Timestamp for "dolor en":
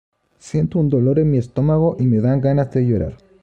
0.89-1.29